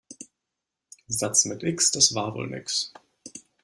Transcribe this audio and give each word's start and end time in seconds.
Satz 1.09 1.45
mit 1.45 1.61
X, 1.61 1.91
das 1.91 2.15
war 2.15 2.33
wohl 2.33 2.47
nix. 2.47 2.91